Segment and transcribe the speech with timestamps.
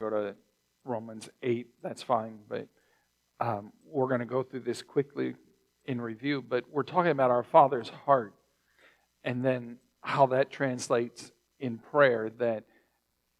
[0.00, 0.34] go to
[0.84, 2.68] Romans 8, that's fine, but
[3.40, 5.34] um, we're going to go through this quickly
[5.86, 6.40] in review.
[6.40, 8.32] But we're talking about our Father's heart
[9.24, 12.62] and then how that translates in prayer that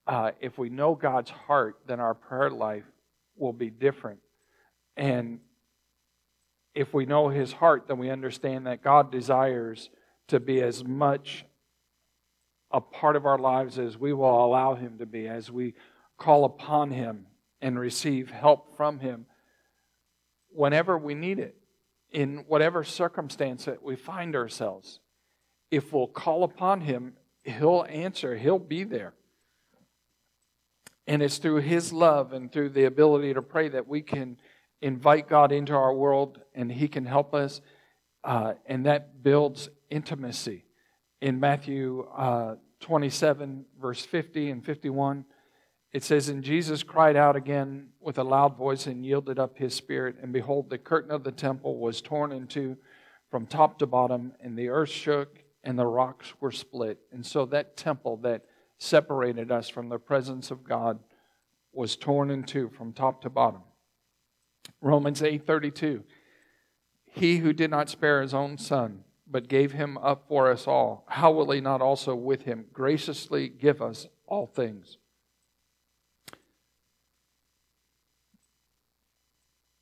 [0.09, 2.87] uh, if we know God's heart, then our prayer life
[3.37, 4.19] will be different.
[4.97, 5.39] And
[6.75, 9.91] if we know His heart, then we understand that God desires
[10.27, 11.45] to be as much
[12.73, 15.75] a part of our lives as we will allow Him to be, as we
[16.19, 17.27] call upon Him
[17.61, 19.27] and receive help from Him
[20.51, 21.57] whenever we need it,
[22.11, 25.01] in whatever circumstance that we find ourselves.
[25.71, 27.15] If we'll call upon Him,
[27.45, 29.15] He'll answer, He'll be there.
[31.07, 34.39] And it's through His love and through the ability to pray that we can
[34.81, 37.61] invite God into our world and He can help us.
[38.25, 40.65] Uh, and that builds intimacy.
[41.21, 45.25] In Matthew uh, 27, verse 50 and 51,
[45.93, 49.75] it says, And Jesus cried out again with a loud voice and yielded up his
[49.75, 50.17] spirit.
[50.23, 52.77] And behold, the curtain of the temple was torn in two
[53.31, 56.99] from top to bottom, and the earth shook, and the rocks were split.
[57.13, 58.45] And so that temple that
[58.79, 60.99] separated us from the presence of God
[61.73, 63.63] was torn in two from top to bottom.
[64.81, 66.05] Romans 8:32
[67.05, 71.05] He who did not spare his own son but gave him up for us all
[71.09, 74.97] how will he not also with him graciously give us all things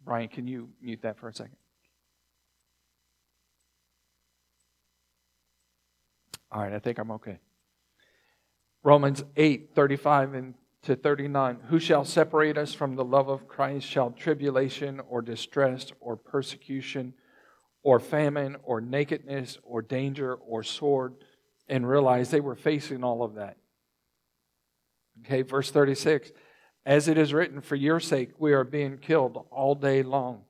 [0.06, 1.56] Brian can you mute that for a second
[6.50, 7.38] All right I think I'm okay
[8.82, 13.86] Romans 8 35 and to 39 Who shall separate us from the love of Christ?
[13.86, 17.12] Shall tribulation or distress or persecution
[17.82, 21.14] or famine or nakedness or danger or sword?
[21.68, 23.56] And realize they were facing all of that.
[25.24, 26.30] Okay, verse 36
[26.86, 30.42] As it is written, for your sake we are being killed all day long.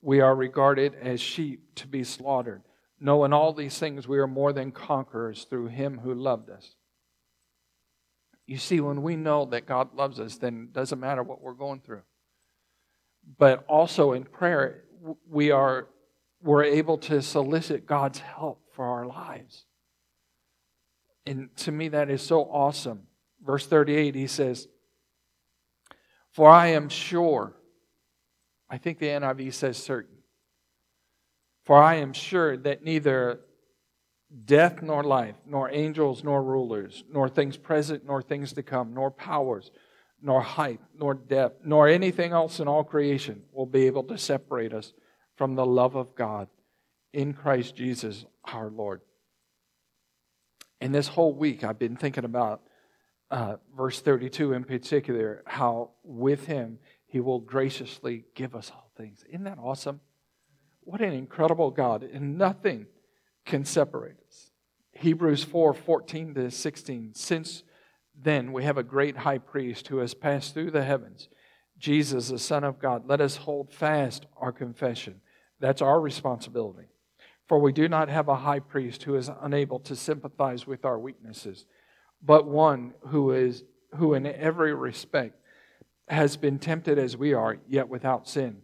[0.00, 2.62] We are regarded as sheep to be slaughtered.
[2.98, 6.74] Knowing all these things, we are more than conquerors through him who loved us.
[8.46, 11.52] You see, when we know that God loves us, then it doesn't matter what we're
[11.52, 12.02] going through.
[13.36, 14.84] But also in prayer,
[15.28, 15.88] we are
[16.40, 19.64] we're able to solicit God's help for our lives.
[21.26, 23.02] And to me, that is so awesome.
[23.44, 24.68] Verse 38, he says,
[26.32, 27.54] For I am sure,
[28.70, 30.16] I think the NIV says certain,
[31.64, 33.40] for I am sure that neither
[34.44, 39.10] death nor life, nor angels nor rulers, nor things present nor things to come, nor
[39.10, 39.70] powers,
[40.20, 44.72] nor height, nor depth, nor anything else in all creation will be able to separate
[44.72, 44.92] us
[45.36, 46.48] from the love of God
[47.12, 49.00] in Christ Jesus our Lord.
[50.80, 52.62] And this whole week, I've been thinking about
[53.30, 59.24] uh, verse 32 in particular, how with him he will graciously give us all things.
[59.28, 60.00] Isn't that awesome?
[60.82, 62.02] What an incredible God.
[62.02, 62.86] And nothing
[63.44, 64.50] can separate us.
[64.92, 67.14] Hebrews 4 14 to 16.
[67.14, 67.62] Since
[68.20, 71.28] then we have a great high priest who has passed through the heavens,
[71.78, 73.06] Jesus, the Son of God.
[73.06, 75.20] Let us hold fast our confession.
[75.60, 76.88] That's our responsibility.
[77.46, 80.98] For we do not have a high priest who is unable to sympathize with our
[80.98, 81.64] weaknesses,
[82.22, 83.64] but one who is
[83.94, 85.40] who in every respect
[86.08, 88.62] has been tempted as we are, yet without sin.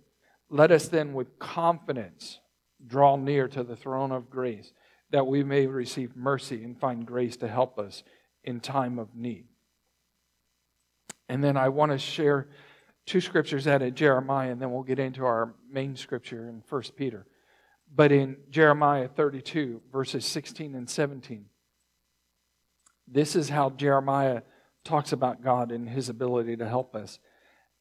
[0.51, 2.41] Let us then with confidence
[2.87, 4.73] draw near to the throne of grace
[5.11, 8.03] that we may receive mercy and find grace to help us
[8.43, 9.47] in time of need.
[11.29, 12.49] And then I want to share
[13.07, 16.83] two scriptures out of Jeremiah, and then we'll get into our main scripture in 1
[16.97, 17.27] Peter.
[17.95, 21.47] But in Jeremiah 32, verses 16 and 17,
[23.07, 24.43] this is how Jeremiah
[24.85, 27.19] talks about God and his ability to help us.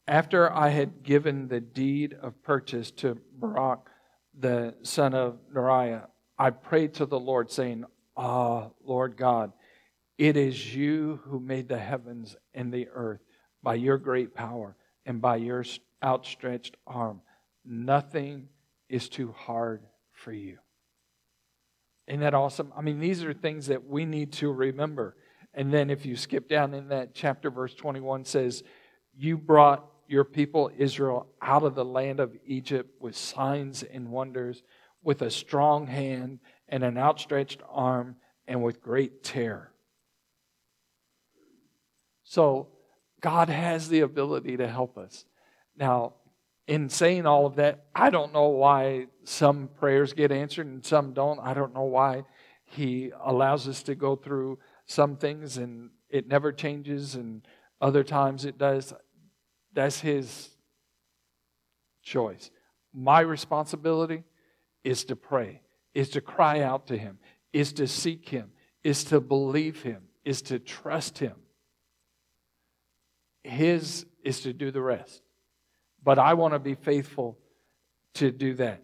[0.07, 3.89] After I had given the deed of purchase to Baruch,
[4.37, 6.07] the son of Neriah,
[6.37, 7.85] I prayed to the Lord, saying,
[8.17, 9.53] Ah, Lord God,
[10.17, 13.21] it is you who made the heavens and the earth
[13.61, 14.75] by your great power
[15.05, 15.63] and by your
[16.03, 17.21] outstretched arm.
[17.65, 18.49] Nothing
[18.89, 20.57] is too hard for you.
[22.07, 22.73] Isn't that awesome?
[22.75, 25.15] I mean, these are things that we need to remember.
[25.53, 28.63] And then if you skip down in that chapter, verse 21 says,
[29.15, 34.63] You brought your people Israel out of the land of Egypt with signs and wonders,
[35.03, 38.15] with a strong hand and an outstretched arm,
[38.47, 39.71] and with great terror.
[42.23, 42.69] So,
[43.21, 45.25] God has the ability to help us.
[45.77, 46.15] Now,
[46.67, 51.13] in saying all of that, I don't know why some prayers get answered and some
[51.13, 51.39] don't.
[51.39, 52.23] I don't know why
[52.65, 57.47] He allows us to go through some things and it never changes and
[57.83, 58.93] Other times it does.
[59.73, 60.49] That's his
[62.01, 62.49] choice.
[62.93, 64.23] My responsibility
[64.85, 65.59] is to pray,
[65.93, 67.19] is to cry out to him,
[67.51, 68.51] is to seek him,
[68.85, 71.33] is to believe him, is to trust him.
[73.43, 75.21] His is to do the rest.
[76.01, 77.37] But I want to be faithful
[78.13, 78.81] to do that.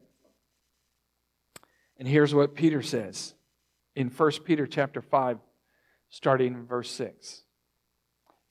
[1.98, 3.34] And here's what Peter says
[3.96, 5.38] in 1 Peter chapter 5
[6.10, 7.44] starting in verse 6.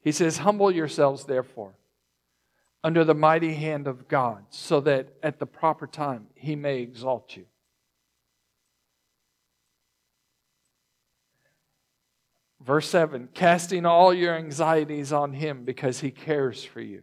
[0.00, 1.74] He says, "Humble yourselves therefore
[2.84, 7.36] under the mighty hand of God, so that at the proper time he may exalt
[7.36, 7.46] you."
[12.60, 17.02] Verse 7 casting all your anxieties on him because he cares for you.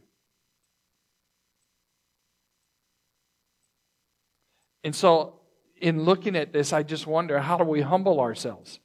[4.84, 5.42] And so,
[5.78, 8.80] in looking at this, I just wonder how do we humble ourselves?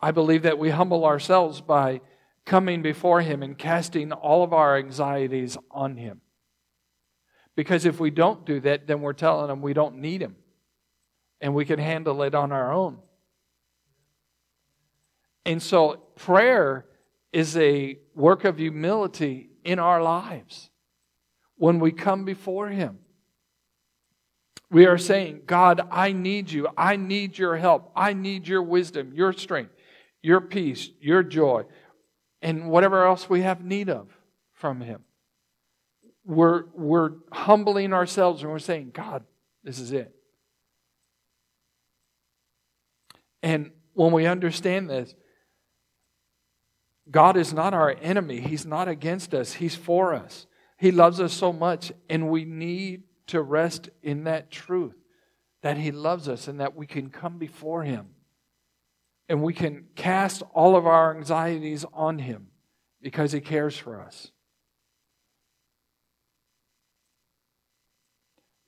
[0.00, 2.00] I believe that we humble ourselves by
[2.44, 6.20] coming before him and casting all of our anxieties on him.
[7.56, 10.36] Because if we don't do that, then we're telling him we don't need him
[11.40, 12.98] and we can handle it on our own.
[15.44, 16.86] And so prayer
[17.32, 20.70] is a work of humility in our lives
[21.56, 22.98] when we come before Him.
[24.70, 26.68] We are saying, God, I need you.
[26.76, 27.92] I need your help.
[27.94, 29.72] I need your wisdom, your strength,
[30.22, 31.64] your peace, your joy,
[32.42, 34.08] and whatever else we have need of
[34.52, 35.02] from Him.
[36.24, 39.24] We're, we're humbling ourselves and we're saying, God,
[39.62, 40.12] this is it.
[43.42, 45.14] And when we understand this,
[47.10, 48.40] God is not our enemy.
[48.40, 49.54] He's not against us.
[49.54, 50.46] He's for us.
[50.78, 54.94] He loves us so much, and we need to rest in that truth
[55.62, 58.08] that He loves us and that we can come before Him
[59.28, 62.48] and we can cast all of our anxieties on Him
[63.02, 64.30] because He cares for us.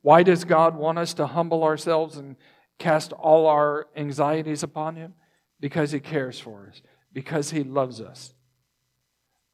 [0.02, 2.37] Why does God want us to humble ourselves and
[2.78, 5.14] cast all our anxieties upon Him?
[5.60, 6.82] Because He cares for us
[7.12, 8.34] because he loves us.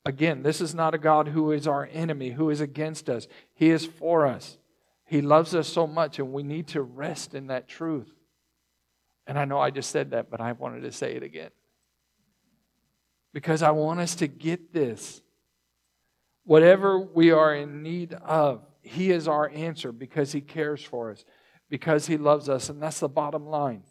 [0.05, 3.27] Again, this is not a God who is our enemy, who is against us.
[3.55, 4.59] He is for us.
[5.07, 8.13] He loves us so much, and we need to rest in that truth.
[9.27, 11.51] And I know I just said that, but I wanted to say it again.
[13.33, 15.23] Because I want us to get this.
[16.45, 21.25] Whatever we are in need of, He is our answer because He cares for us,
[21.71, 22.69] because He loves us.
[22.69, 23.83] And that's the bottom line.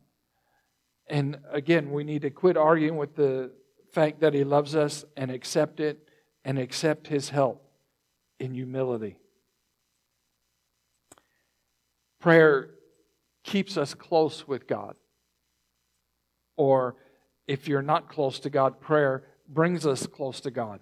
[1.07, 3.51] And again, we need to quit arguing with the
[3.91, 6.07] fact that He loves us and accept it
[6.45, 7.67] and accept His help
[8.39, 9.17] in humility.
[12.19, 12.69] Prayer
[13.43, 14.95] keeps us close with God.
[16.55, 16.95] Or
[17.47, 20.79] if you're not close to God, prayer brings us close to God.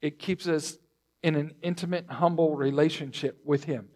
[0.00, 0.78] It keeps us
[1.22, 3.88] in an intimate, humble relationship with Him.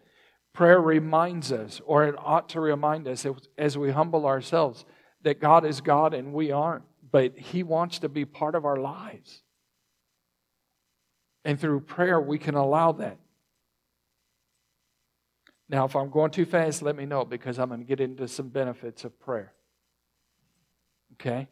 [0.53, 3.25] Prayer reminds us, or it ought to remind us
[3.57, 4.85] as we humble ourselves,
[5.23, 8.77] that God is God and we aren't, but He wants to be part of our
[8.77, 9.41] lives.
[11.45, 13.17] And through prayer, we can allow that.
[15.69, 18.27] Now, if I'm going too fast, let me know because I'm going to get into
[18.27, 19.53] some benefits of prayer.
[21.13, 21.47] Okay?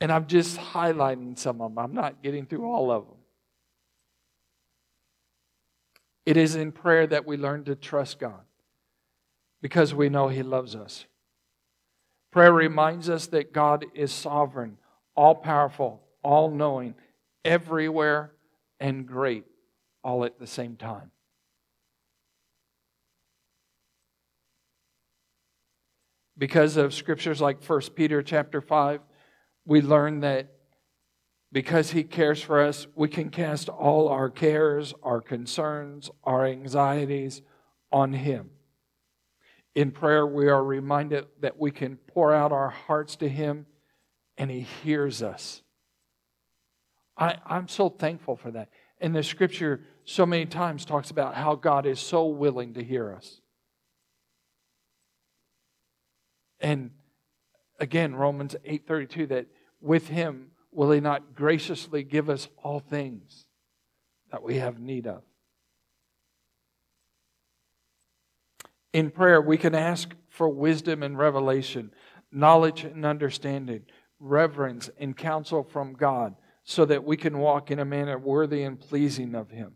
[0.00, 1.78] And I'm just highlighting some of them.
[1.78, 3.16] I'm not getting through all of them.
[6.24, 8.42] It is in prayer that we learn to trust God
[9.62, 11.06] because we know He loves us.
[12.30, 14.76] Prayer reminds us that God is sovereign,
[15.16, 16.94] all powerful, all knowing,
[17.44, 18.32] everywhere,
[18.78, 19.44] and great,
[20.04, 21.10] all at the same time.
[26.38, 29.00] Because of scriptures like 1 Peter chapter 5,
[29.66, 30.54] we learn that
[31.50, 37.42] because he cares for us, we can cast all our cares, our concerns, our anxieties
[37.90, 38.50] on him.
[39.78, 43.66] In prayer, we are reminded that we can pour out our hearts to Him
[44.36, 45.62] and He hears us.
[47.16, 48.70] I, I'm so thankful for that.
[49.00, 53.12] And the scripture so many times talks about how God is so willing to hear
[53.12, 53.40] us.
[56.60, 56.90] And
[57.78, 59.46] again, Romans 8:32 that
[59.80, 63.46] with him will he not graciously give us all things
[64.30, 65.22] that we have need of.
[68.92, 71.92] In prayer, we can ask for wisdom and revelation,
[72.32, 73.84] knowledge and understanding,
[74.18, 76.34] reverence and counsel from God,
[76.64, 79.74] so that we can walk in a manner worthy and pleasing of Him.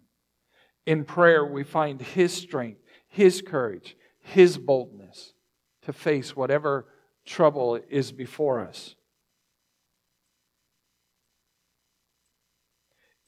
[0.87, 5.35] In prayer, we find His strength, His courage, His boldness
[5.83, 6.87] to face whatever
[7.25, 8.95] trouble is before us.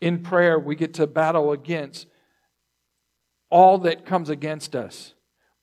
[0.01, 2.07] In prayer, we get to battle against
[3.51, 5.15] all that comes against us.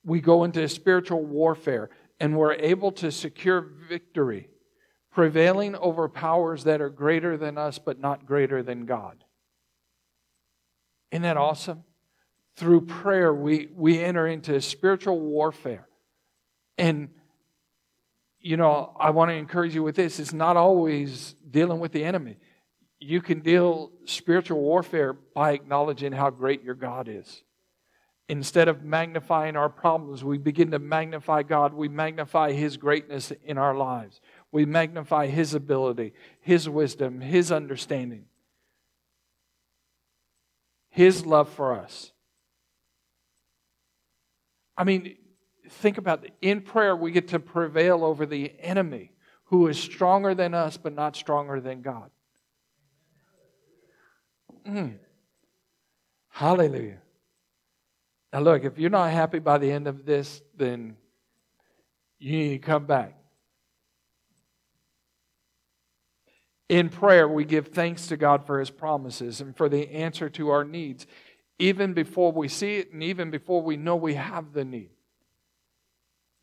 [0.04, 4.48] We go into spiritual warfare and we're able to secure victory,
[5.12, 9.24] prevailing over powers that are greater than us but not greater than God.
[11.12, 11.84] Isn't that awesome?
[12.56, 15.86] Through prayer, we, we enter into spiritual warfare.
[16.78, 17.10] And,
[18.40, 22.04] you know, I want to encourage you with this it's not always dealing with the
[22.04, 22.36] enemy.
[22.98, 27.42] You can deal spiritual warfare by acknowledging how great your God is.
[28.28, 31.74] Instead of magnifying our problems, we begin to magnify God.
[31.74, 34.20] We magnify His greatness in our lives.
[34.52, 38.26] We magnify His ability, His wisdom, His understanding,
[40.88, 42.12] His love for us.
[44.78, 45.16] I mean,
[45.72, 46.32] think about it.
[46.40, 49.12] In prayer, we get to prevail over the enemy
[49.44, 52.10] who is stronger than us, but not stronger than God.
[54.66, 54.98] Mm.
[56.28, 56.98] Hallelujah.
[58.32, 60.96] Now, look, if you're not happy by the end of this, then
[62.18, 63.18] you need to come back.
[66.68, 70.48] In prayer, we give thanks to God for His promises and for the answer to
[70.48, 71.06] our needs,
[71.58, 74.90] even before we see it and even before we know we have the need.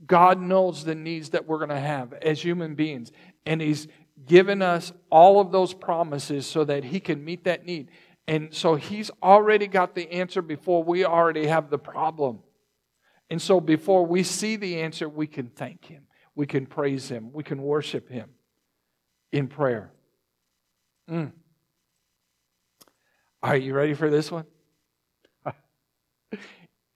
[0.06, 3.12] God knows the needs that we're going to have as human beings,
[3.46, 3.88] and He's
[4.26, 7.90] given us all of those promises so that He can meet that need.
[8.28, 12.40] And so He's already got the answer before we already have the problem.
[13.30, 16.04] And so before we see the answer, we can thank Him,
[16.36, 18.30] we can praise Him, we can worship Him
[19.32, 19.92] in prayer.
[21.10, 21.32] Mm.
[23.42, 24.46] Are you ready for this one?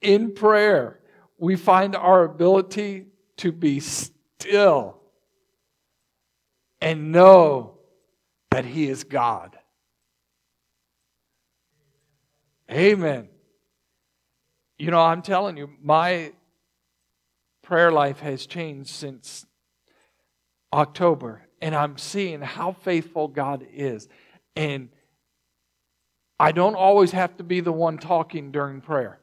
[0.01, 0.99] in prayer,
[1.43, 4.95] we find our ability to be still
[6.79, 7.79] and know
[8.49, 9.57] that He is God.
[12.71, 13.27] Amen.
[14.77, 16.31] You know, I'm telling you, my
[17.61, 19.45] prayer life has changed since
[20.71, 24.07] October, and I'm seeing how faithful God is.
[24.55, 24.87] And
[26.39, 29.19] I don't always have to be the one talking during prayer.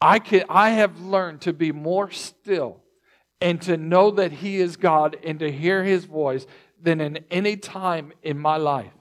[0.00, 2.80] I can I have learned to be more still
[3.40, 6.46] and to know that he is God and to hear his voice
[6.80, 8.92] than in any time in my life.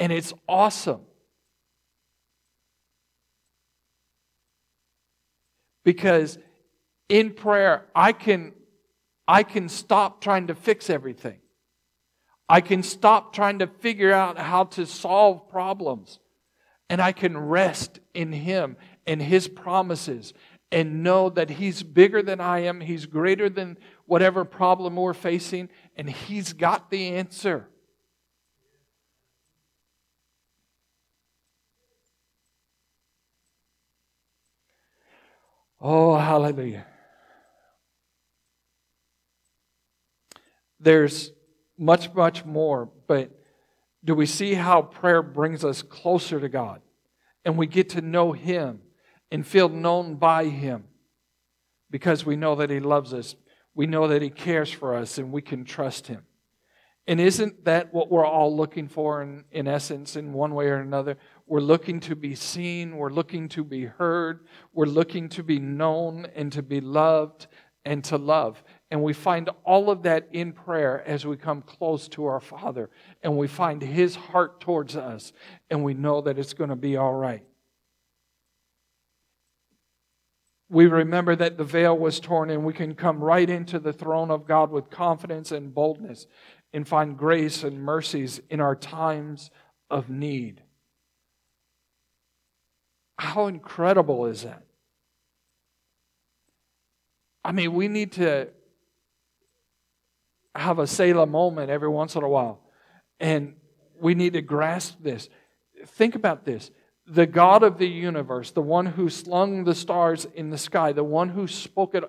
[0.00, 1.00] And it's awesome.
[5.84, 6.38] Because
[7.08, 8.52] in prayer, I can,
[9.26, 11.38] I can stop trying to fix everything.
[12.48, 16.18] I can stop trying to figure out how to solve problems.
[16.90, 18.76] And I can rest in Him
[19.06, 20.32] and His promises
[20.70, 22.80] and know that He's bigger than I am.
[22.80, 27.68] He's greater than whatever problem we're facing, and He's got the answer.
[35.80, 36.86] Oh, hallelujah.
[40.80, 41.32] There's
[41.76, 43.30] much, much more, but
[44.04, 46.80] do we see how prayer brings us closer to God?
[47.44, 48.80] And we get to know Him
[49.30, 50.84] and feel known by Him
[51.90, 53.34] because we know that He loves us.
[53.74, 56.24] We know that He cares for us and we can trust Him.
[57.08, 60.76] And isn't that what we're all looking for in, in essence, in one way or
[60.76, 61.16] another?
[61.46, 66.26] We're looking to be seen, we're looking to be heard, we're looking to be known
[66.34, 67.46] and to be loved
[67.86, 68.62] and to love.
[68.90, 72.88] And we find all of that in prayer as we come close to our Father
[73.22, 75.32] and we find His heart towards us
[75.68, 77.44] and we know that it's going to be all right.
[80.70, 84.30] We remember that the veil was torn and we can come right into the throne
[84.30, 86.26] of God with confidence and boldness
[86.72, 89.50] and find grace and mercies in our times
[89.90, 90.62] of need.
[93.18, 94.62] How incredible is that?
[97.44, 98.48] I mean, we need to
[100.58, 102.60] have a Selah moment every once in a while.
[103.20, 103.54] And
[104.00, 105.28] we need to grasp this.
[105.86, 106.70] Think about this.
[107.06, 111.04] The God of the universe, the one who slung the stars in the sky, the
[111.04, 112.04] one who spoke it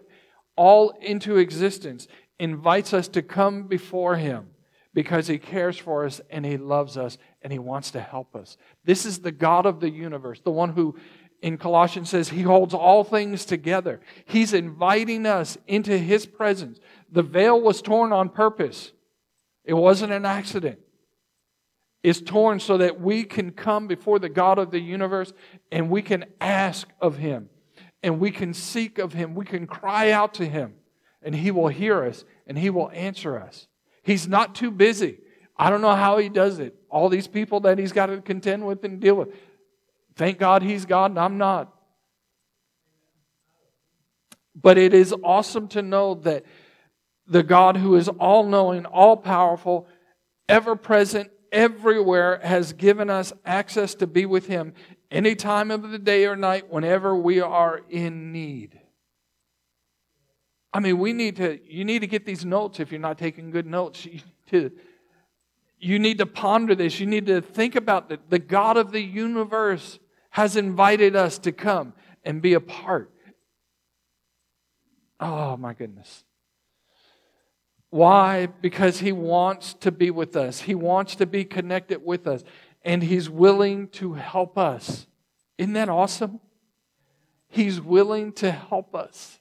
[0.55, 4.49] all into existence, invites us to come before him
[4.93, 8.57] because he cares for us and he loves us and he wants to help us.
[8.83, 10.95] This is the God of the universe, the one who
[11.41, 14.01] in Colossians says he holds all things together.
[14.25, 16.79] He's inviting us into his presence.
[17.11, 18.91] The veil was torn on purpose.
[19.63, 20.79] It wasn't an accident.
[22.01, 25.33] It's torn so that we can come before the God of the universe
[25.71, 27.49] and we can ask of him
[28.01, 29.35] and we can seek of him.
[29.35, 30.75] We can cry out to him
[31.21, 33.67] and he will hear us and he will answer us.
[34.01, 35.19] He's not too busy.
[35.57, 36.73] I don't know how he does it.
[36.89, 39.29] All these people that he's got to contend with and deal with.
[40.15, 41.73] Thank God he's God and I'm not.
[44.55, 46.45] But it is awesome to know that
[47.29, 49.87] the God who is all knowing, all powerful,
[50.47, 54.73] ever present, everywhere, has given us access to be with him
[55.11, 58.79] any time of the day or night whenever we are in need.
[60.73, 63.51] I mean, we need to, you need to get these notes if you're not taking
[63.51, 64.07] good notes.
[64.51, 64.71] You need to,
[65.79, 66.99] you need to ponder this.
[66.99, 68.31] You need to think about that.
[68.31, 69.99] The God of the universe
[70.31, 71.93] has invited us to come
[72.23, 73.11] and be a part.
[75.19, 76.23] Oh, my goodness.
[77.89, 78.45] Why?
[78.45, 82.43] Because He wants to be with us, He wants to be connected with us,
[82.83, 85.07] and He's willing to help us.
[85.57, 86.39] Isn't that awesome?
[87.47, 89.39] He's willing to help us.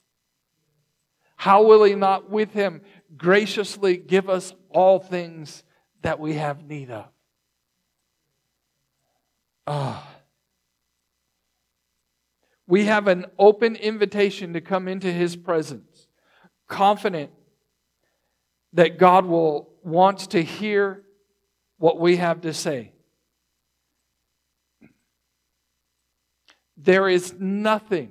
[1.37, 2.81] How will He not, with Him,
[3.17, 5.63] graciously give us all things
[6.03, 7.07] that we have need of?
[9.67, 10.05] Ah.
[10.07, 10.15] Oh.
[12.67, 16.09] We have an open invitation to come into His presence,
[16.67, 17.31] confident
[18.73, 21.03] that God will wants to hear
[21.79, 22.93] what we have to say.
[26.77, 28.11] There is nothing.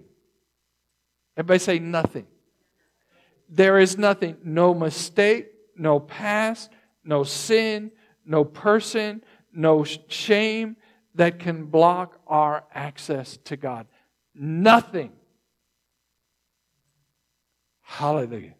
[1.38, 2.28] Everybody say nothing.
[3.50, 6.70] There is nothing, no mistake, no past,
[7.04, 7.92] no sin,
[8.26, 9.24] no person,
[9.54, 10.76] no shame
[11.16, 13.88] that can block our access to God.
[14.36, 15.12] Nothing.
[17.82, 18.56] Hallelujah.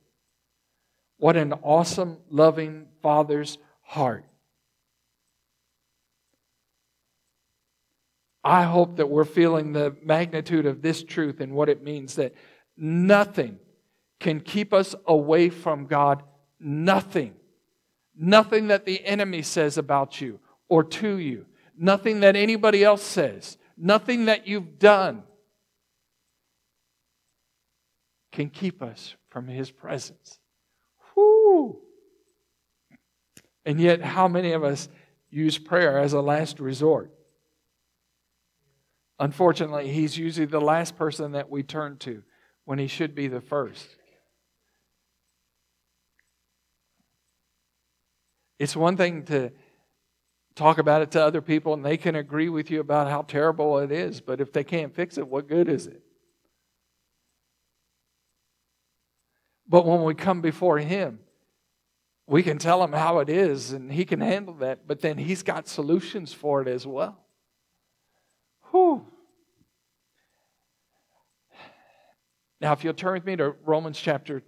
[1.18, 4.26] What an awesome, loving Father's heart.
[8.44, 12.34] I hope that we're feeling the magnitude of this truth and what it means that
[12.78, 13.60] nothing
[14.20, 16.24] can keep us away from God.
[16.60, 17.34] Nothing.
[18.16, 21.46] Nothing that the enemy says about you or to you.
[21.78, 23.58] Nothing that anybody else says.
[23.76, 25.24] Nothing that you've done
[28.32, 30.40] can keep us from his presence.
[31.18, 31.80] Whoo!
[33.66, 34.88] And yet, how many of us
[35.30, 37.12] use prayer as a last resort?
[39.20, 42.24] Unfortunately, he's usually the last person that we turn to
[42.66, 43.88] when he should be the first.
[48.60, 49.52] It's one thing to
[50.56, 53.80] talk about it to other people and they can agree with you about how terrible
[53.80, 56.02] it is, but if they can't fix it, what good is it?
[59.68, 61.20] But when we come before Him,
[62.26, 65.44] we can tell Him how it is and He can handle that, but then He's
[65.44, 67.18] got solutions for it as well.
[68.72, 69.06] Whew.
[72.60, 74.42] Now, if you'll turn with me to Romans chapter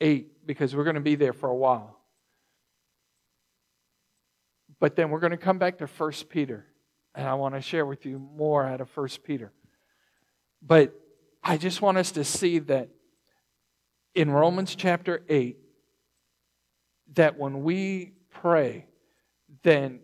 [0.00, 1.98] 8, because we're going to be there for a while.
[4.80, 6.66] But then we're going to come back to 1 Peter,
[7.14, 9.52] and I want to share with you more out of 1 Peter.
[10.62, 10.98] But
[11.42, 12.88] I just want us to see that
[14.14, 15.58] in Romans chapter 8
[17.14, 18.86] that when we pray,
[19.62, 20.00] then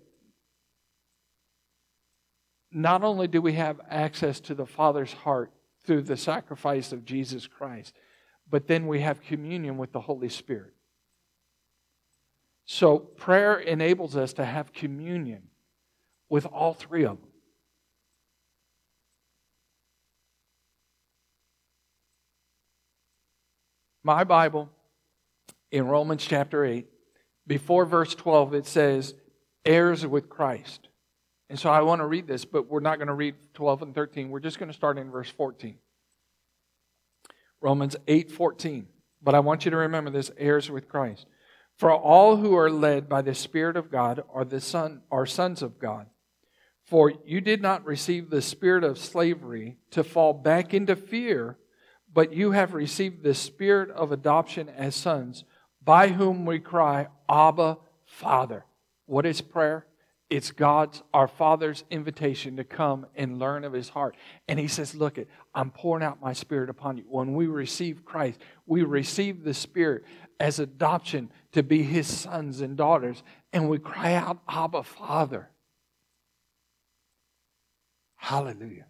[2.73, 5.53] not only do we have access to the Father's heart
[5.85, 7.95] through the sacrifice of Jesus Christ,
[8.49, 10.75] but then we have communion with the Holy Spirit.
[12.65, 15.43] So prayer enables us to have communion
[16.29, 17.30] with all three of them.
[24.03, 24.71] My Bible,
[25.71, 26.87] in Romans chapter 8,
[27.47, 29.15] before verse 12, it says,
[29.65, 30.89] heirs with Christ.
[31.49, 33.95] And so I want to read this, but we're not going to read 12 and
[33.95, 34.31] 13.
[34.31, 35.77] We're just going to start in verse 14.
[37.61, 38.87] Romans 8 14.
[39.23, 41.27] But I want you to remember this heirs with Christ.
[41.77, 45.61] For all who are led by the Spirit of God are the son are sons
[45.61, 46.07] of God.
[46.85, 51.59] For you did not receive the spirit of slavery to fall back into fear
[52.13, 55.45] but you have received the spirit of adoption as sons,
[55.83, 58.65] by whom we cry, Abba, Father.
[59.07, 59.87] What is prayer?
[60.29, 64.17] It's God's, our Father's invitation to come and learn of His heart.
[64.47, 67.05] And He says, Look, it, I'm pouring out my Spirit upon you.
[67.09, 70.05] When we receive Christ, we receive the Spirit
[70.39, 73.25] as adoption to be His sons and daughters.
[73.53, 75.51] And we cry out, Abba, Father.
[78.15, 78.87] Hallelujah.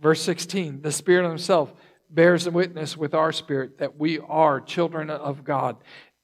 [0.00, 1.72] Verse 16 The Spirit Himself
[2.10, 5.76] bears witness with our spirit that we are children of God.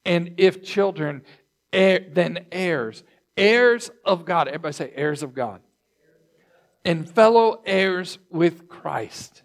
[0.05, 1.23] And if children,
[1.73, 3.03] eh, then heirs.
[3.37, 4.49] Heirs of God.
[4.49, 5.61] Everybody say, heirs of God.
[6.85, 9.43] And fellow heirs with Christ.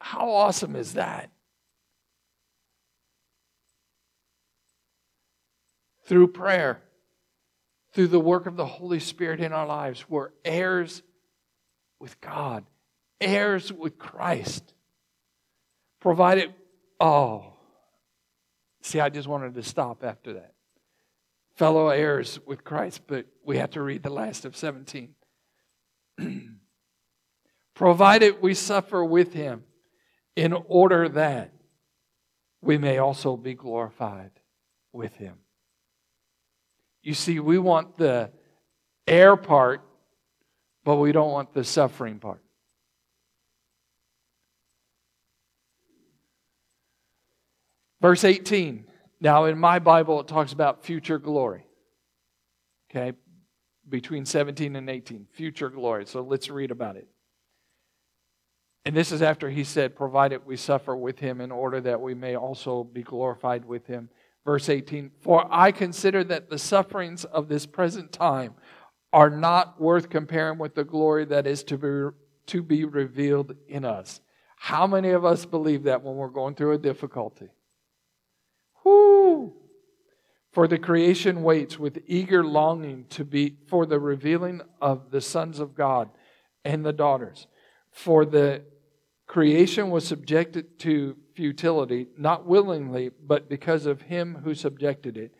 [0.00, 1.30] How awesome is that?
[6.04, 6.82] Through prayer,
[7.92, 11.02] through the work of the Holy Spirit in our lives, we're heirs
[11.98, 12.64] with God,
[13.20, 14.74] heirs with Christ.
[16.00, 16.54] Provided,
[17.00, 17.54] oh,
[18.82, 20.52] see, I just wanted to stop after that.
[21.56, 25.14] Fellow heirs with Christ, but we have to read the last of 17.
[27.74, 29.64] Provided we suffer with him
[30.34, 31.52] in order that
[32.60, 34.32] we may also be glorified
[34.92, 35.36] with him.
[37.02, 38.30] You see, we want the
[39.06, 39.82] heir part,
[40.84, 42.42] but we don't want the suffering part.
[48.06, 48.84] Verse 18.
[49.20, 51.66] Now, in my Bible, it talks about future glory.
[52.88, 53.18] Okay?
[53.88, 55.26] Between 17 and 18.
[55.32, 56.06] Future glory.
[56.06, 57.08] So let's read about it.
[58.84, 62.14] And this is after he said, Provided we suffer with him in order that we
[62.14, 64.08] may also be glorified with him.
[64.44, 68.54] Verse 18 For I consider that the sufferings of this present time
[69.12, 72.16] are not worth comparing with the glory that is to be,
[72.52, 74.20] to be revealed in us.
[74.54, 77.48] How many of us believe that when we're going through a difficulty?
[78.86, 79.52] Whoo!
[80.52, 85.58] For the creation waits with eager longing to be for the revealing of the sons
[85.58, 86.08] of God
[86.64, 87.48] and the daughters.
[87.90, 88.62] For the
[89.26, 95.34] creation was subjected to futility, not willingly, but because of him who subjected it,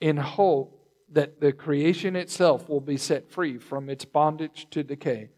[0.00, 5.30] in hope that the creation itself will be set free from its bondage to decay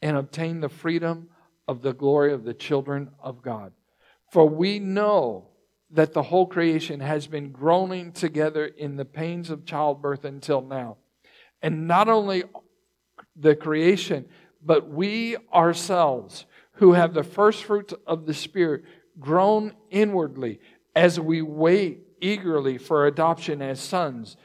[0.00, 1.28] and obtain the freedom
[1.66, 3.72] of the glory of the children of God.
[4.30, 5.48] For we know
[5.92, 10.96] that the whole creation has been groaning together in the pains of childbirth until now.
[11.60, 12.44] And not only
[13.36, 14.26] the creation,
[14.64, 18.84] but we ourselves who have the first fruits of the Spirit
[19.20, 20.60] groan inwardly
[20.96, 24.36] as we wait eagerly for adoption as sons,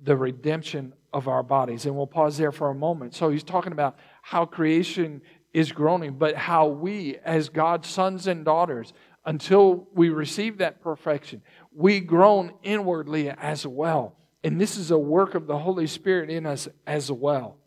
[0.00, 1.86] the redemption of our bodies.
[1.86, 3.14] And we'll pause there for a moment.
[3.14, 8.44] So he's talking about how creation is groaning, but how we, as God's sons and
[8.44, 8.92] daughters,
[9.24, 14.16] until we receive that perfection, we groan inwardly as well.
[14.42, 17.58] And this is a work of the Holy Spirit in us as well.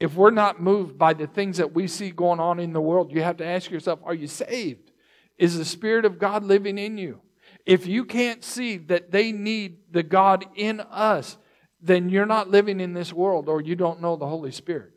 [0.00, 3.12] If we're not moved by the things that we see going on in the world,
[3.12, 4.92] you have to ask yourself, are you saved?
[5.36, 7.20] Is the Spirit of God living in you?
[7.66, 11.36] If you can't see that they need the God in us,
[11.80, 14.92] then you're not living in this world or you don't know the Holy Spirit.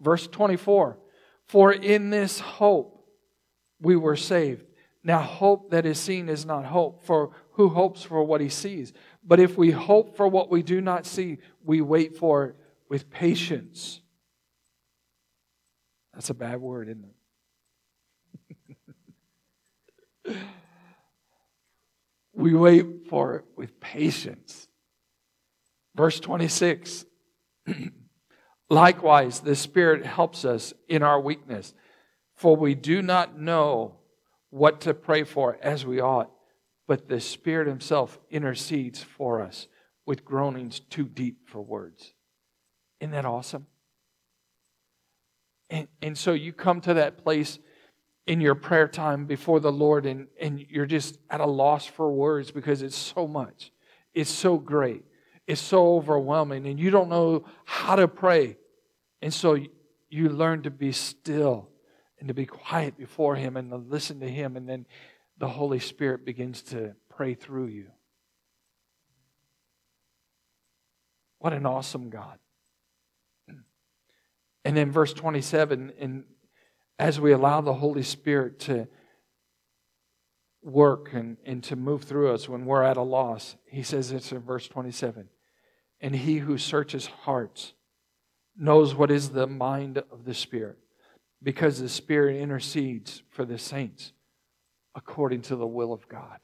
[0.00, 0.98] Verse 24
[1.50, 3.04] For in this hope
[3.80, 4.64] we were saved.
[5.02, 8.92] Now, hope that is seen is not hope, for who hopes for what he sees?
[9.24, 12.56] But if we hope for what we do not see, we wait for it
[12.88, 14.00] with patience.
[16.14, 17.10] That's a bad word, isn't
[20.26, 20.36] it?
[22.32, 24.68] we wait for it with patience.
[25.96, 27.06] Verse 26
[28.70, 31.74] Likewise, the Spirit helps us in our weakness,
[32.36, 33.96] for we do not know
[34.50, 36.30] what to pray for as we ought,
[36.86, 39.66] but the Spirit Himself intercedes for us
[40.06, 42.14] with groanings too deep for words.
[43.00, 43.66] Isn't that awesome?
[45.68, 47.58] And, and so you come to that place
[48.26, 52.12] in your prayer time before the Lord and, and you're just at a loss for
[52.12, 53.72] words because it's so much.
[54.14, 55.04] It's so great.
[55.50, 58.56] It's so overwhelming and you don't know how to pray.
[59.20, 59.58] And so
[60.08, 61.68] you learn to be still
[62.20, 64.56] and to be quiet before Him and to listen to Him.
[64.56, 64.86] And then
[65.38, 67.88] the Holy Spirit begins to pray through you.
[71.40, 72.38] What an awesome God.
[74.64, 76.24] And then verse 27, and
[76.96, 78.86] as we allow the Holy Spirit to
[80.62, 84.30] work and, and to move through us when we're at a loss, he says it's
[84.30, 85.28] in verse 27.
[86.00, 87.74] And he who searches hearts
[88.56, 90.78] knows what is the mind of the Spirit,
[91.42, 94.12] because the Spirit intercedes for the saints
[94.94, 96.40] according to the will of God.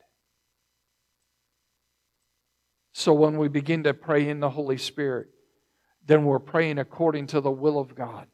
[2.92, 5.28] So when we begin to pray in the Holy Spirit,
[6.06, 8.26] then we're praying according to the will of God.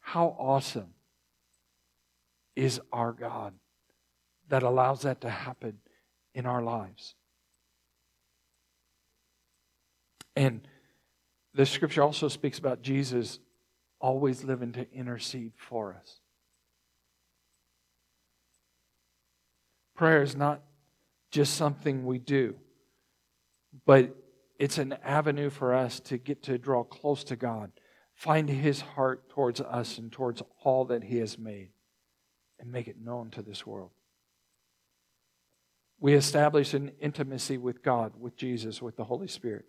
[0.00, 0.94] How awesome
[2.56, 3.54] is our God
[4.48, 5.78] that allows that to happen
[6.38, 7.16] in our lives?
[10.36, 10.60] And
[11.52, 13.40] the scripture also speaks about Jesus
[13.98, 16.20] always living to intercede for us.
[19.96, 20.62] Prayer is not
[21.32, 22.54] just something we do,
[23.84, 24.14] but
[24.60, 27.72] it's an avenue for us to get to draw close to God,
[28.14, 31.70] find His heart towards us and towards all that He has made,
[32.60, 33.90] and make it known to this world.
[36.00, 39.64] We establish an intimacy with God, with Jesus, with the Holy Spirit.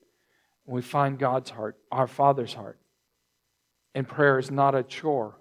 [0.65, 2.79] And We find God's heart, our Father's heart.
[3.95, 5.37] And prayer is not a chore.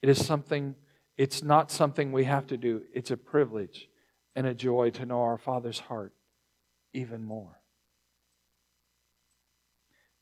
[0.00, 0.74] It is something,
[1.18, 2.82] it's not something we have to do.
[2.94, 3.88] It's a privilege
[4.34, 6.12] and a joy to know our Father's heart
[6.94, 7.60] even more.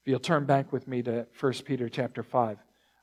[0.02, 2.58] If you'll turn back with me to 1 Peter chapter 5,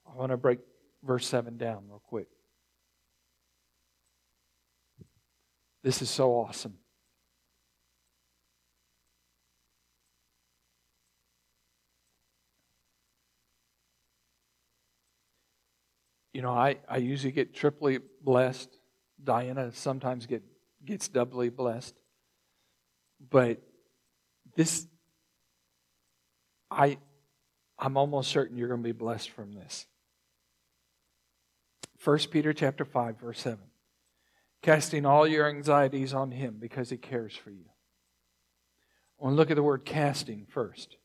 [0.05, 0.59] I want to break
[1.03, 2.27] verse 7 down real quick.
[5.83, 6.77] This is so awesome.
[16.33, 18.69] You know, I, I usually get triply blessed.
[19.21, 20.43] Diana sometimes get,
[20.85, 21.95] gets doubly blessed.
[23.29, 23.61] But
[24.55, 24.87] this,
[26.69, 26.99] I,
[27.77, 29.87] I'm almost certain you're going to be blessed from this.
[32.03, 33.70] 1 Peter chapter 5, verse 7
[34.62, 37.65] casting all your anxieties on Him because He cares for you.
[39.19, 40.97] I want to look at the word casting first.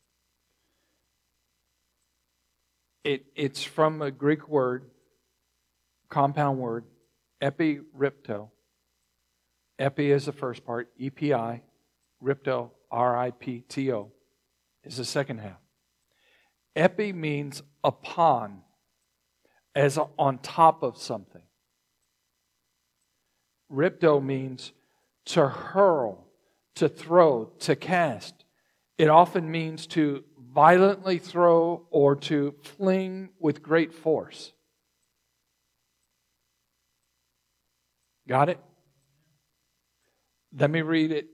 [3.03, 4.89] It, it's from a Greek word,
[6.09, 6.83] compound word,
[7.41, 8.49] epiripto.
[9.79, 11.61] Epi is the first part, EPI,
[12.23, 14.11] ripto, R I P T O,
[14.83, 15.59] is the second half.
[16.75, 18.61] Epi means upon,
[19.75, 21.43] as on top of something.
[23.71, 24.71] Ripto means
[25.25, 26.25] to hurl,
[26.75, 28.45] to throw, to cast.
[28.97, 34.53] It often means to violently throw or to fling with great force.
[38.27, 38.59] Got it?
[40.57, 41.27] Let me read it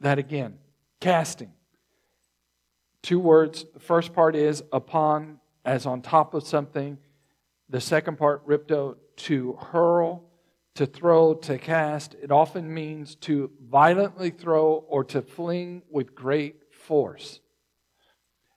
[0.00, 0.58] that again.
[1.00, 1.52] Casting.
[3.02, 3.64] Two words.
[3.72, 6.98] The first part is upon, as on top of something.
[7.68, 10.27] The second part, ripto, to hurl
[10.78, 12.14] to throw, to cast.
[12.22, 17.40] It often means to violently throw or to fling with great force.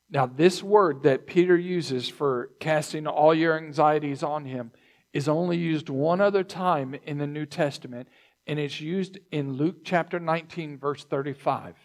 [0.08, 4.72] Now, this word that Peter uses for casting all your anxieties on him
[5.14, 8.08] is only used one other time in the New Testament,
[8.46, 11.76] and it's used in Luke chapter 19, verse 35.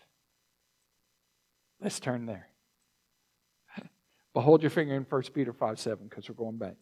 [1.80, 2.48] Let's turn there.
[4.34, 6.74] But hold your finger in 1 Peter 5 7 because we're going back.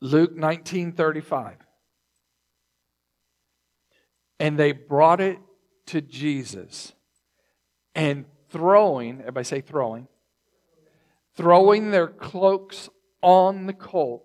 [0.00, 1.56] Luke 19:35.
[4.38, 5.38] And they brought it
[5.86, 6.94] to Jesus.
[7.94, 10.08] And throwing, everybody say throwing,
[11.34, 12.88] throwing their cloaks
[13.22, 14.24] on the colt,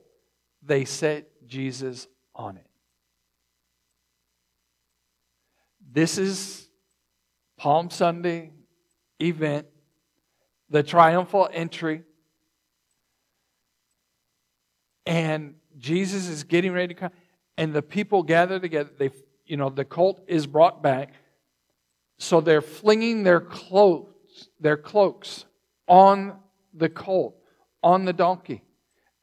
[0.62, 2.68] they set Jesus on it.
[5.92, 6.70] This is
[7.58, 8.52] Palm Sunday
[9.20, 9.68] event,
[10.70, 12.04] the triumphal entry.
[15.06, 17.12] And Jesus is getting ready to come,
[17.58, 18.90] and the people gather together.
[18.98, 19.12] They,
[19.46, 21.14] you know, the colt is brought back.
[22.18, 25.46] So they're flinging their clothes, their cloaks
[25.88, 26.40] on
[26.74, 27.36] the colt,
[27.84, 28.64] on the donkey.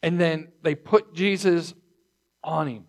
[0.03, 1.75] And then they put Jesus
[2.45, 2.85] on him.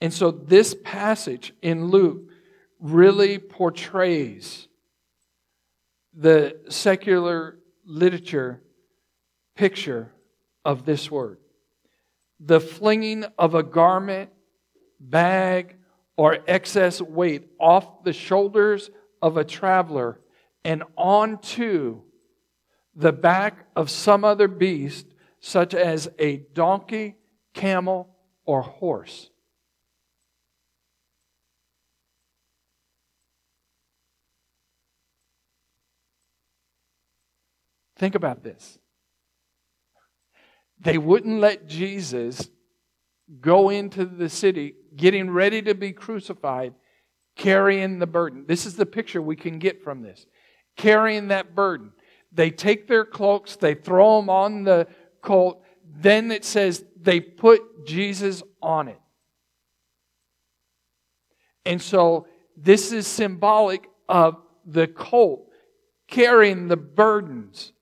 [0.00, 2.22] And so this passage in Luke
[2.80, 4.68] really portrays
[6.12, 8.62] the secular literature
[9.56, 10.12] picture
[10.64, 11.38] of this word.
[12.38, 14.30] The flinging of a garment,
[15.00, 15.76] bag,
[16.16, 18.90] or excess weight off the shoulders
[19.20, 20.20] of a traveler
[20.64, 22.02] and onto
[22.94, 25.06] the back of some other beast,
[25.40, 27.16] such as a donkey,
[27.54, 28.08] camel,
[28.44, 29.30] or horse.
[37.96, 38.78] Think about this.
[40.86, 42.48] They wouldn't let Jesus
[43.40, 46.74] go into the city getting ready to be crucified,
[47.34, 48.44] carrying the burden.
[48.46, 50.26] This is the picture we can get from this.
[50.76, 51.90] Carrying that burden.
[52.30, 54.86] They take their cloaks, they throw them on the
[55.22, 55.60] colt.
[55.84, 59.00] Then it says they put Jesus on it.
[61.64, 65.48] And so this is symbolic of the colt
[66.06, 67.72] carrying the burdens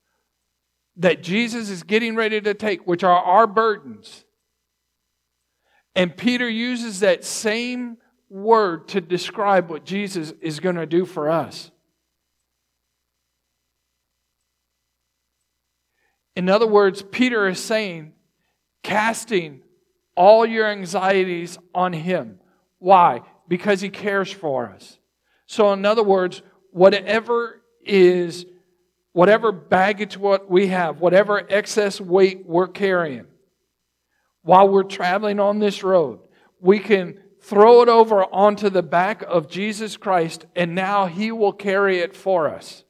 [0.97, 4.23] that Jesus is getting ready to take, which are our burdens.
[5.95, 7.97] And Peter uses that same
[8.29, 11.71] word to describe what Jesus is going to do for us.
[16.35, 18.13] In other words, Peter is saying,
[18.83, 19.61] casting
[20.15, 22.39] all your anxieties on Him.
[22.79, 23.21] Why?
[23.47, 24.99] Because He cares for us.
[25.47, 28.45] So, in other words, whatever is
[29.15, 33.25] whatever baggage what we have, whatever excess weight we're carrying,
[34.41, 36.19] while we're traveling on this road.
[36.59, 41.53] We can throw it over onto the back of Jesus Christ, and now He will
[41.53, 42.83] carry it for us.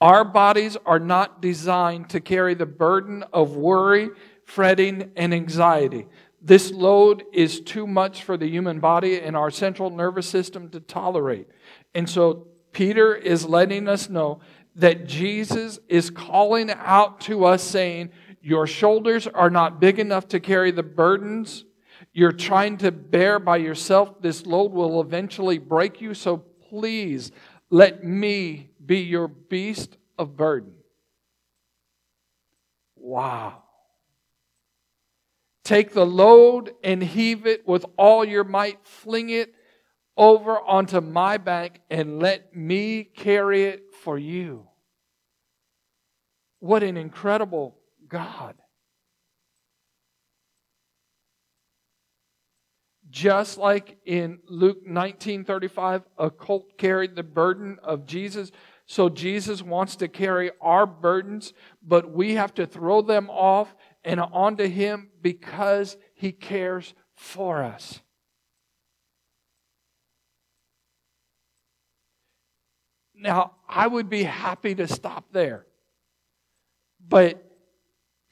[0.00, 4.08] Our bodies are not designed to carry the burden of worry,
[4.44, 6.08] fretting, and anxiety.
[6.42, 10.80] This load is too much for the human body and our central nervous system to
[10.80, 11.46] tolerate.
[11.94, 14.40] And so Peter is letting us know
[14.76, 20.40] that Jesus is calling out to us saying, Your shoulders are not big enough to
[20.40, 21.64] carry the burdens
[22.12, 24.20] you're trying to bear by yourself.
[24.20, 26.14] This load will eventually break you.
[26.14, 27.30] So please
[27.70, 30.72] let me be your beast of burden.
[32.96, 33.62] Wow.
[35.62, 39.54] Take the load and heave it with all your might, fling it
[40.20, 44.68] over onto my back, and let me carry it for you.
[46.58, 48.54] What an incredible God.
[53.08, 58.52] Just like in Luke 19:35, a colt carried the burden of Jesus.
[58.84, 64.20] So Jesus wants to carry our burdens, but we have to throw them off and
[64.20, 68.02] onto him because he cares for us.
[73.20, 75.66] Now, I would be happy to stop there.
[77.06, 77.44] But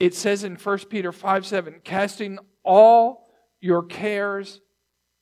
[0.01, 3.29] it says in 1 Peter 5 7, casting all
[3.61, 4.61] your cares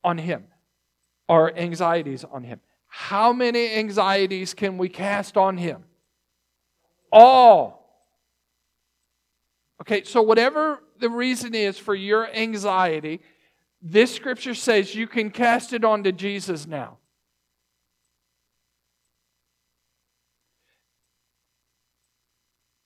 [0.04, 0.44] on Him,
[1.28, 2.60] our anxieties on Him.
[2.86, 5.84] How many anxieties can we cast on Him?
[7.10, 8.06] All.
[9.80, 13.20] Okay, so whatever the reason is for your anxiety,
[13.82, 16.98] this scripture says you can cast it onto Jesus now.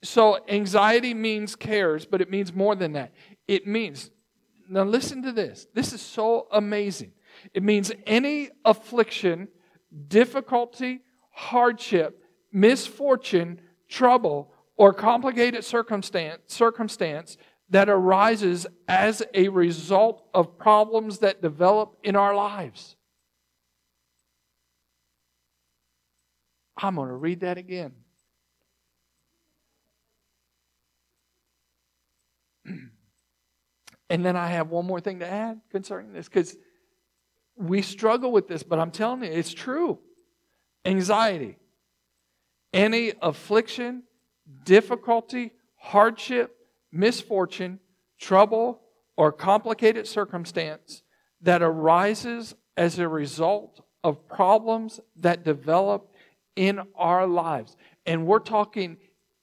[0.03, 3.13] So, anxiety means cares, but it means more than that.
[3.47, 4.11] It means
[4.71, 5.67] now, listen to this.
[5.75, 7.11] This is so amazing.
[7.53, 9.49] It means any affliction,
[10.07, 11.01] difficulty,
[11.33, 17.37] hardship, misfortune, trouble, or complicated circumstance, circumstance
[17.71, 22.95] that arises as a result of problems that develop in our lives.
[26.77, 27.93] I'm going to read that again.
[34.11, 36.57] And then I have one more thing to add concerning this because
[37.57, 40.01] we struggle with this, but I'm telling you, it's true.
[40.85, 41.57] Anxiety,
[42.75, 44.03] any affliction,
[44.65, 46.57] difficulty, hardship,
[46.91, 47.79] misfortune,
[48.19, 48.81] trouble,
[49.17, 51.03] or complicated circumstance
[51.41, 56.11] that arises as a result of problems that develop
[56.57, 57.77] in our lives.
[58.07, 58.97] And we're talking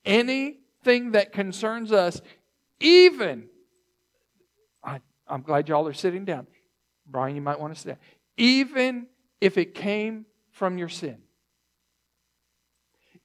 [0.03, 2.21] anything that concerns us,
[2.81, 3.47] even
[5.29, 6.47] I'm glad y'all are sitting down.
[7.05, 7.97] Brian, you might want to sit down.
[8.37, 9.07] Even
[9.41, 11.17] if it came from your sin.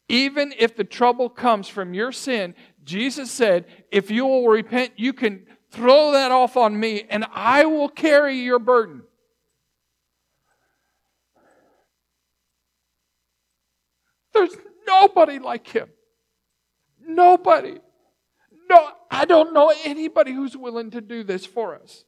[0.08, 5.12] Even if the trouble comes from your sin, Jesus said, if you will repent, you
[5.12, 9.02] can throw that off on me and I will carry your burden.
[14.34, 14.54] There's
[14.86, 15.88] nobody like him.
[17.06, 17.78] Nobody.
[18.72, 22.04] No, I don't know anybody who's willing to do this for us.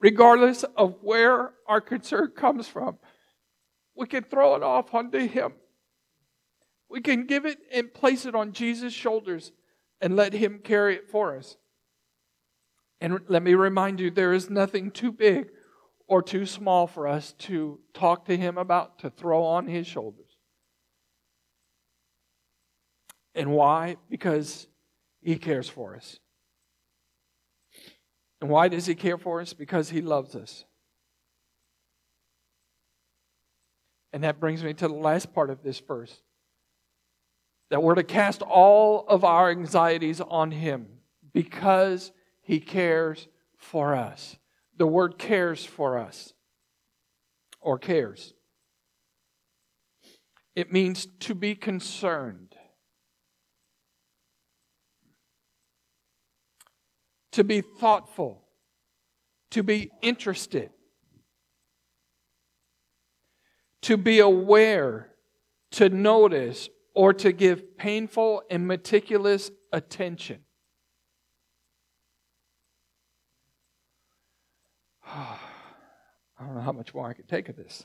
[0.00, 2.98] Regardless of where our concern comes from,
[3.96, 5.54] we can throw it off onto Him.
[6.90, 9.52] We can give it and place it on Jesus' shoulders
[10.02, 11.56] and let Him carry it for us.
[13.00, 15.48] And let me remind you there is nothing too big
[16.06, 20.23] or too small for us to talk to Him about, to throw on His shoulders.
[23.34, 23.96] And why?
[24.08, 24.66] Because
[25.20, 26.18] He cares for us.
[28.40, 29.52] And why does He care for us?
[29.52, 30.64] Because He loves us.
[34.12, 36.22] And that brings me to the last part of this verse
[37.70, 40.86] that we're to cast all of our anxieties on Him
[41.32, 42.12] because
[42.42, 43.26] He cares
[43.56, 44.36] for us.
[44.76, 46.34] The word cares for us
[47.60, 48.34] or cares.
[50.54, 52.53] It means to be concerned.
[57.34, 58.44] To be thoughtful,
[59.50, 60.70] to be interested,
[63.82, 65.08] to be aware,
[65.72, 70.42] to notice, or to give painful and meticulous attention.
[75.04, 75.36] I
[76.38, 77.84] don't know how much more I could take of this.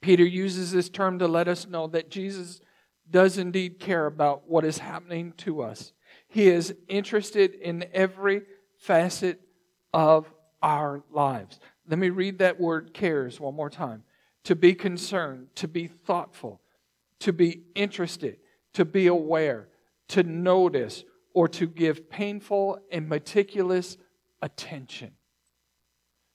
[0.00, 2.62] Peter uses this term to let us know that Jesus
[3.10, 5.92] does indeed care about what is happening to us.
[6.28, 8.42] He is interested in every
[8.78, 9.40] facet
[9.92, 10.32] of
[10.62, 11.60] our lives.
[11.88, 14.04] Let me read that word cares one more time.
[14.44, 16.60] To be concerned, to be thoughtful,
[17.20, 18.38] to be interested,
[18.74, 19.68] to be aware,
[20.08, 21.04] to notice,
[21.34, 23.96] or to give painful and meticulous
[24.40, 25.12] attention.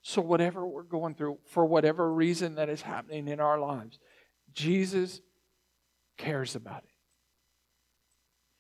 [0.02, 4.00] So, whatever we're going through, for whatever reason that is happening in our lives,
[4.54, 5.22] Jesus
[6.22, 6.94] cares about it.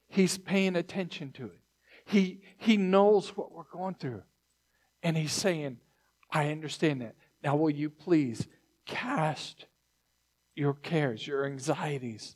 [0.10, 1.60] He's paying attention to it.
[2.06, 4.24] He, he knows what we're going through.
[5.04, 5.78] And He's saying,
[6.32, 7.16] I understand that.
[7.44, 8.48] Now, will you please
[8.86, 9.68] cast
[10.56, 12.36] your cares, your anxieties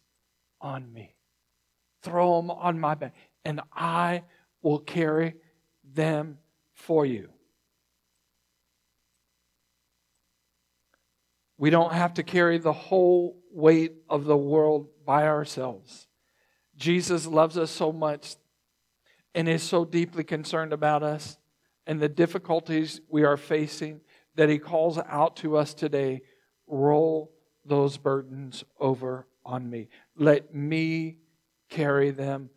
[0.61, 1.15] on me?
[2.03, 4.23] Throw them on my back, and I
[4.61, 5.33] will carry
[5.83, 6.37] them
[6.73, 7.29] for you.
[11.57, 16.07] We don't have to carry the whole weight of the world by ourselves.
[16.75, 18.35] Jesus loves us so much
[19.33, 21.37] and is so deeply concerned about us
[21.87, 24.01] and the difficulties we are facing
[24.35, 26.21] that he calls out to us today
[26.67, 27.31] roll
[27.63, 29.87] those burdens over on me.
[30.17, 31.17] Let me
[31.69, 32.49] carry them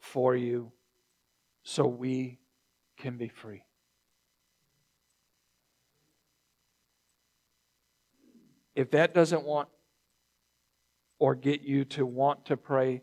[0.00, 0.72] for you
[1.62, 2.40] so we
[2.96, 3.62] can be free.
[8.74, 9.68] If that doesn't want
[11.20, 13.02] or get you to want to pray,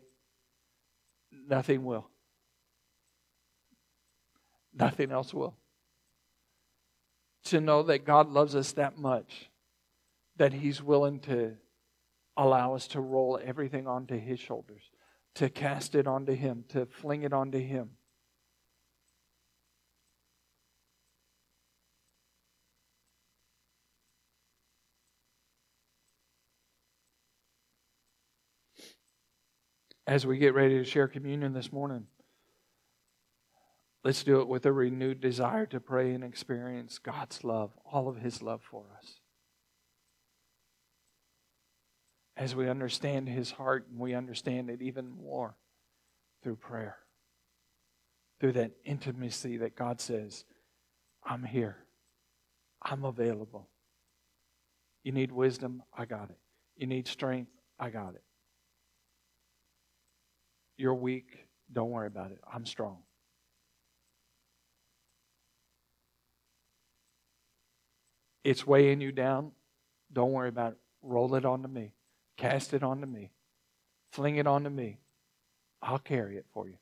[1.48, 2.10] nothing will.
[4.74, 5.56] Nothing else will.
[7.44, 9.48] To know that God loves us that much
[10.36, 11.56] that He's willing to
[12.36, 14.90] allow us to roll everything onto His shoulders,
[15.36, 17.90] to cast it onto Him, to fling it onto Him.
[30.08, 32.06] As we get ready to share communion this morning,
[34.02, 38.16] let's do it with a renewed desire to pray and experience God's love, all of
[38.16, 39.20] His love for us.
[42.38, 45.56] As we understand His heart, and we understand it even more
[46.42, 46.96] through prayer,
[48.40, 50.46] through that intimacy that God says,
[51.22, 51.76] I'm here,
[52.80, 53.68] I'm available.
[55.04, 56.38] You need wisdom, I got it.
[56.76, 58.22] You need strength, I got it.
[60.78, 61.46] You're weak.
[61.70, 62.38] Don't worry about it.
[62.50, 62.98] I'm strong.
[68.44, 69.52] It's weighing you down.
[70.10, 70.78] Don't worry about it.
[71.02, 71.92] Roll it onto me.
[72.36, 73.30] Cast it onto me.
[74.12, 74.98] Fling it onto me.
[75.82, 76.78] I'll carry it for you.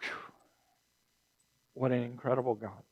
[0.00, 0.10] Whew.
[1.74, 2.82] What an incredible God.